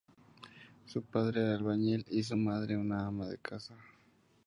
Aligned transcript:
Su 0.87 1.03
padre 1.03 1.41
era 1.41 1.53
albañil 1.55 2.03
y 2.09 2.23
su 2.23 2.35
madre 2.35 2.73
ama 2.73 3.27
de 3.27 3.37
casa. 3.37 3.77